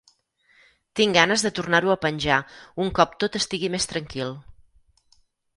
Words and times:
Tinc 0.99 1.17
ganes 1.17 1.43
de 1.47 1.51
tornar-ho 1.59 1.93
a 1.95 1.99
penjar 2.05 2.39
un 2.87 2.89
cop 3.01 3.13
tot 3.25 3.39
estigui 3.41 3.73
més 3.77 3.87
tranquil. 3.93 4.37